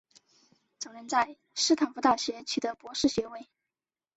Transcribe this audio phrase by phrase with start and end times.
[0.79, 3.47] 早年在斯坦福大学取得博士学位。